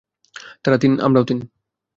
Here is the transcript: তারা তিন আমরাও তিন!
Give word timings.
তারা 0.63 0.77
তিন 0.77 0.91
আমরাও 0.99 1.27
তিন! 1.27 1.39